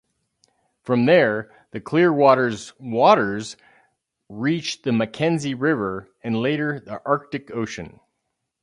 [0.81, 3.55] From there the Clearwater's waters
[4.29, 7.99] reach the Mackenzie River and later the Arctic Ocean.